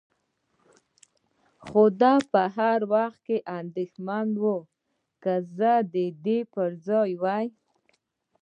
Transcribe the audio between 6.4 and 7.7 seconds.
پر ځای وای.